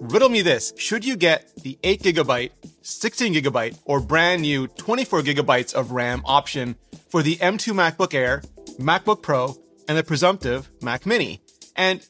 [0.00, 0.72] riddle me this.
[0.76, 2.50] Should you get the 8 gigabyte,
[2.82, 6.76] 16 gigabyte, or brand new 24 gigabytes of RAM option
[7.08, 8.42] for the M2 MacBook Air,
[8.78, 9.56] MacBook Pro,
[9.88, 11.40] and the presumptive Mac Mini?
[11.76, 12.06] And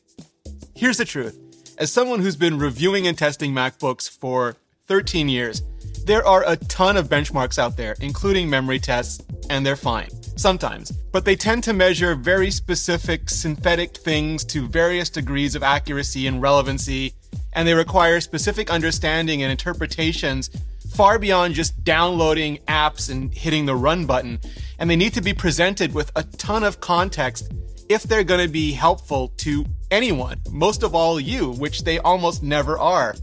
[0.74, 1.38] here's the truth.
[1.79, 5.63] As someone who's been reviewing and testing MacBooks for 13 years,
[6.05, 10.09] there are a ton of benchmarks out there, including memory tests, and they're fine.
[10.37, 10.91] Sometimes.
[10.91, 16.41] But they tend to measure very specific synthetic things to various degrees of accuracy and
[16.41, 17.15] relevancy,
[17.59, 20.48] and they require specific understanding and interpretations
[20.95, 24.38] far beyond just downloading apps and hitting the run button.
[24.78, 27.52] And they need to be presented with a ton of context
[27.88, 32.45] if they're going to be helpful to anyone, most of all you, which they almost
[32.45, 33.16] never are.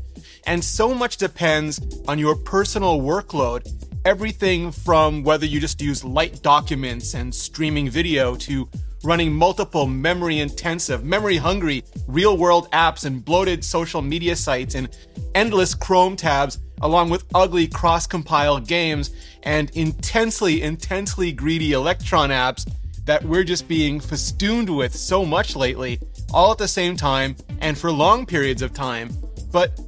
[0.46, 3.66] And so much depends on your personal workload.
[4.04, 8.68] Everything from whether you just use light documents and streaming video to
[9.06, 14.90] running multiple memory intensive, memory hungry, real world apps and bloated social media sites and
[15.36, 19.12] endless Chrome tabs, along with ugly cross compiled games
[19.44, 22.70] and intensely, intensely greedy Electron apps
[23.06, 26.00] that we're just being festooned with so much lately,
[26.34, 29.10] all at the same time and for long periods of time.
[29.52, 29.80] But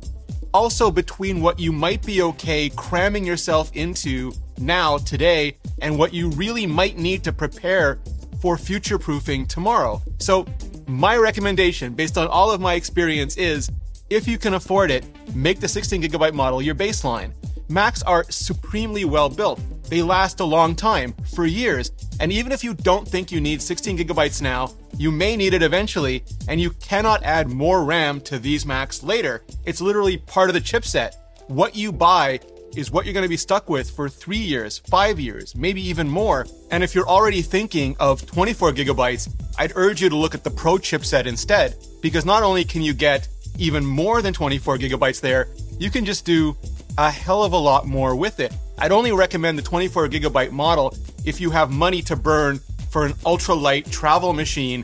[0.54, 6.30] also between what you might be okay cramming yourself into now, today, and what you
[6.30, 8.00] really might need to prepare
[8.40, 10.02] for future proofing tomorrow.
[10.20, 10.46] So,
[10.88, 13.70] my recommendation, based on all of my experience, is
[14.10, 17.34] if you can afford it, make the 16 gigabyte model your baseline.
[17.70, 19.60] Macs are supremely well built.
[19.90, 21.92] They last a long time, for years.
[22.20, 25.62] And even if you don't think you need 16 gigabytes now, you may need it
[25.62, 29.44] eventually, and you cannot add more RAM to these Macs later.
[29.66, 31.16] It's literally part of the chipset.
[31.48, 32.40] What you buy
[32.76, 36.08] is what you're going to be stuck with for three years, five years, maybe even
[36.08, 36.46] more.
[36.72, 40.52] And if you're already thinking of 24 gigabytes, I'd urge you to look at the
[40.52, 45.48] Pro chipset instead, because not only can you get even more than 24 gigabytes there,
[45.80, 46.56] you can just do
[46.98, 48.54] a hell of a lot more with it.
[48.78, 50.96] I'd only recommend the 24 gigabyte model
[51.26, 54.84] if you have money to burn for an ultralight travel machine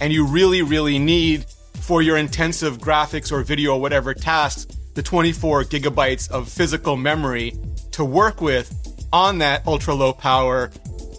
[0.00, 1.44] and you really, really need
[1.80, 7.54] for your intensive graphics or video or whatever tasks the 24 gigabytes of physical memory
[7.92, 8.72] to work with
[9.12, 10.70] on that ultra low power,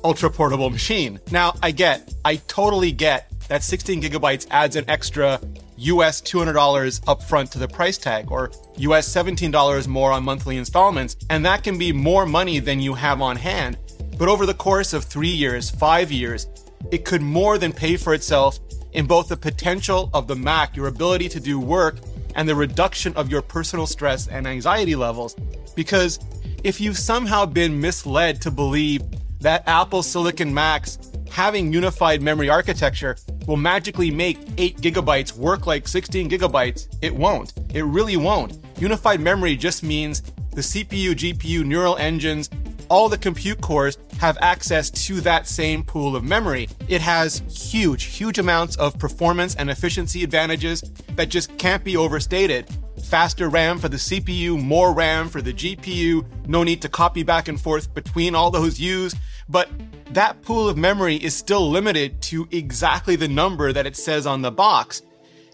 [0.03, 1.19] ultra portable machine.
[1.31, 5.39] Now, I get, I totally get that 16 gigabytes adds an extra
[5.77, 6.53] US $200
[7.01, 11.77] upfront to the price tag or US $17 more on monthly installments, and that can
[11.77, 13.77] be more money than you have on hand.
[14.17, 16.47] But over the course of three years, five years,
[16.91, 18.59] it could more than pay for itself
[18.93, 21.97] in both the potential of the Mac, your ability to do work,
[22.35, 25.35] and the reduction of your personal stress and anxiety levels.
[25.75, 26.19] Because
[26.63, 29.01] if you've somehow been misled to believe
[29.39, 30.97] that Apple Silicon Macs
[31.29, 37.53] having unified memory architecture will magically make 8 gigabytes work like 16 gigabytes, it won't.
[37.73, 38.57] It really won't.
[38.79, 40.21] Unified memory just means
[40.51, 42.49] the CPU, GPU, neural engines,
[42.89, 46.69] all the compute cores have access to that same pool of memory.
[46.87, 50.81] It has huge, huge amounts of performance and efficiency advantages
[51.15, 52.67] that just can't be overstated.
[53.03, 57.47] Faster RAM for the CPU, more RAM for the GPU, no need to copy back
[57.47, 59.15] and forth between all those U's.
[59.47, 59.69] But
[60.11, 64.41] that pool of memory is still limited to exactly the number that it says on
[64.41, 65.01] the box.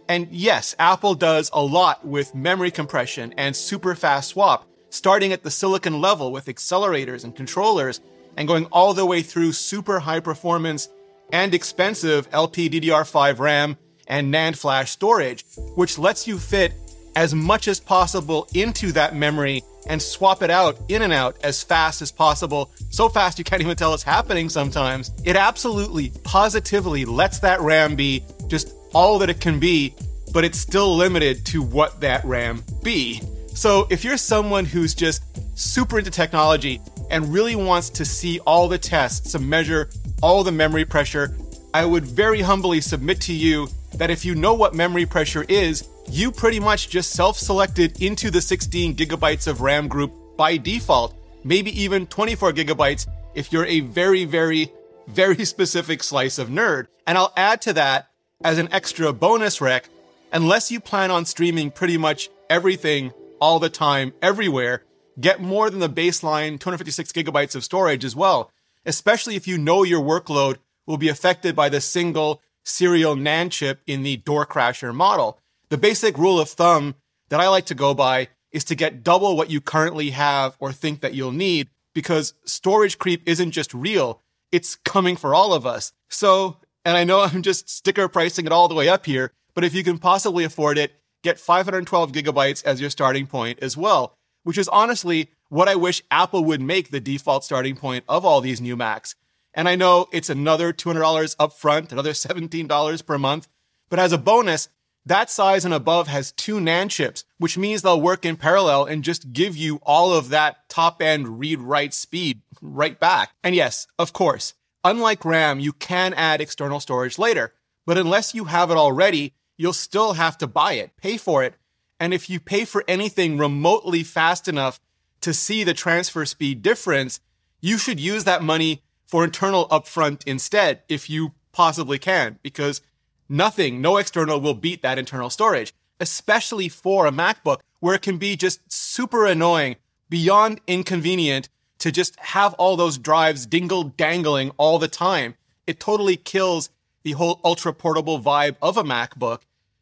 [0.08, 5.42] And yes, Apple does a lot with memory compression and super fast swap, starting at
[5.42, 8.02] the silicon level with accelerators and controllers
[8.38, 10.90] and going all the way through super high performance
[11.34, 16.74] and expensive LPDDR5 RAM and NAND flash storage, which lets you fit
[17.16, 21.64] as much as possible into that memory and swap it out in and out as
[21.64, 22.72] fast as possible.
[22.90, 25.12] So fast you can't even tell it's happening sometimes.
[25.24, 29.96] It absolutely, positively lets that RAM be just all that it can be,
[30.34, 33.22] but it's still limited to what that RAM be.
[33.54, 35.24] So if you're someone who's just
[35.60, 39.90] super into technology and really wants to see all the tests to measure
[40.22, 41.36] all the memory pressure,
[41.74, 45.88] I would very humbly submit to you that if you know what memory pressure is,
[46.10, 51.14] you pretty much just self selected into the 16 gigabytes of RAM group by default,
[51.44, 54.72] maybe even 24 gigabytes if you're a very, very,
[55.08, 56.88] very specific slice of nerd.
[57.06, 58.08] And I'll add to that
[58.44, 59.88] as an extra bonus rec,
[60.32, 63.12] unless you plan on streaming pretty much everything
[63.42, 64.84] all the time, everywhere,
[65.20, 68.52] get more than the baseline 256 gigabytes of storage as well,
[68.86, 73.82] especially if you know your workload will be affected by the single serial NAND chip
[73.88, 75.40] in the door crasher model.
[75.70, 76.96] The basic rule of thumb
[77.30, 80.72] that I like to go by is to get double what you currently have or
[80.72, 84.22] think that you'll need because storage creep isn't just real,
[84.52, 85.94] it's coming for all of us.
[86.10, 89.64] So, and I know I'm just sticker pricing it all the way up here, but
[89.64, 94.18] if you can possibly afford it, get 512 gigabytes as your starting point as well,
[94.44, 98.42] which is honestly what I wish Apple would make the default starting point of all
[98.42, 99.16] these new Macs.
[99.54, 103.48] And I know it's another $200 upfront, another $17 per month,
[103.90, 104.70] but as a bonus,
[105.06, 109.04] that size and above has two NAND chips, which means they'll work in parallel and
[109.04, 113.32] just give you all of that top end read write speed right back.
[113.44, 114.54] And yes, of course,
[114.84, 117.54] unlike RAM, you can add external storage later,
[117.86, 121.54] but unless you have it already, you'll still have to buy it, pay for it.
[122.00, 124.80] And if you pay for anything remotely fast enough
[125.22, 127.20] to see the transfer speed difference,
[127.62, 132.82] you should use that money for internal upfront instead if you possibly can, because
[133.30, 138.18] nothing, no external will beat that internal storage, especially for a MacBook where it can
[138.18, 139.76] be just super annoying,
[140.10, 145.36] beyond inconvenient to just have all those drives dingle dangling all the time.
[145.68, 146.72] It totally kills
[147.04, 149.42] the whole ultra portable vibe of a MacBook.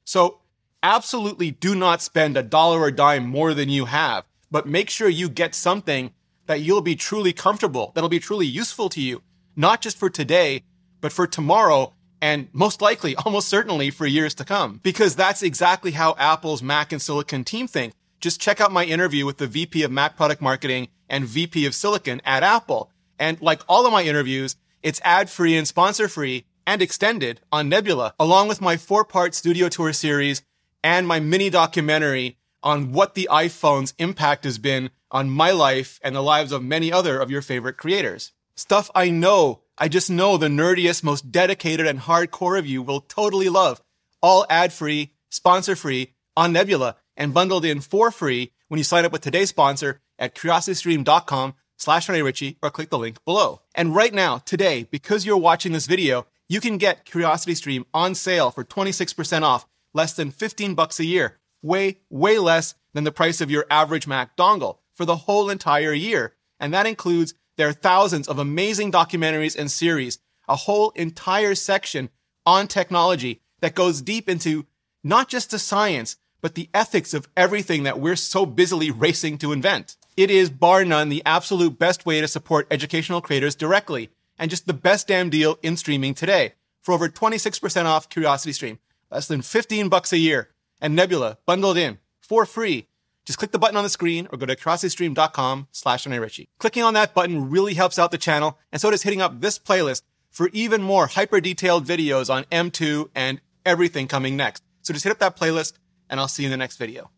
[0.09, 0.39] So
[0.81, 5.07] absolutely do not spend a dollar or dime more than you have, but make sure
[5.07, 6.13] you get something
[6.47, 9.21] that you'll be truly comfortable, that'll be truly useful to you,
[9.55, 10.63] not just for today,
[10.99, 14.79] but for tomorrow and most likely, almost certainly for years to come.
[14.81, 17.93] Because that's exactly how Apple's Mac and Silicon team think.
[18.19, 21.75] Just check out my interview with the VP of Mac product marketing and VP of
[21.75, 22.91] Silicon at Apple.
[23.19, 27.67] And like all of my interviews, it's ad free and sponsor free and extended on
[27.67, 30.43] Nebula, along with my four part studio tour series
[30.83, 36.15] and my mini documentary on what the iPhone's impact has been on my life and
[36.15, 38.33] the lives of many other of your favorite creators.
[38.55, 43.01] Stuff I know, I just know the nerdiest, most dedicated and hardcore of you will
[43.01, 43.81] totally love.
[44.21, 49.05] All ad free, sponsor free on Nebula and bundled in for free when you sign
[49.05, 53.61] up with today's sponsor at curiositystream.com slash Rene Ritchie or click the link below.
[53.73, 58.49] And right now, today, because you're watching this video, you can get CuriosityStream on sale
[58.49, 61.37] for 26% off, less than 15 bucks a year.
[61.61, 65.93] Way, way less than the price of your average Mac dongle for the whole entire
[65.93, 66.33] year.
[66.59, 70.17] And that includes their thousands of amazing documentaries and series,
[70.47, 72.09] a whole entire section
[72.45, 74.65] on technology that goes deep into
[75.03, 79.51] not just the science, but the ethics of everything that we're so busily racing to
[79.51, 79.97] invent.
[80.17, 84.09] It is bar none the absolute best way to support educational creators directly
[84.39, 88.79] and just the best damn deal in streaming today for over 26% off Curiosity Stream,
[89.11, 90.49] less than 15 bucks a year,
[90.81, 92.87] and Nebula bundled in for free.
[93.25, 96.49] Just click the button on the screen or go to curiositystream.com slash Ritchie.
[96.57, 99.59] Clicking on that button really helps out the channel, and so does hitting up this
[99.59, 100.01] playlist
[100.31, 104.63] for even more hyper detailed videos on M2 and everything coming next.
[104.81, 105.73] So just hit up that playlist,
[106.09, 107.07] and I'll see you in the next video.